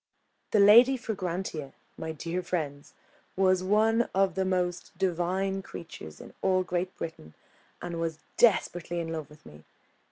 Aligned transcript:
The 0.49 0.59
Lady 0.59 0.97
Fragrantia, 0.97 1.73
my 1.95 2.11
dear 2.11 2.41
friends, 2.41 2.93
was 3.35 3.61
one 3.63 4.09
of 4.15 4.33
the 4.33 4.45
most 4.45 4.97
divine 4.97 5.61
creatures 5.61 6.19
in 6.19 6.33
all 6.41 6.63
Great 6.63 6.97
Britain, 6.97 7.35
and 7.83 7.99
was 7.99 8.17
desperately 8.35 8.99
in 8.99 9.09
love 9.13 9.29
with 9.29 9.45
me. 9.45 9.63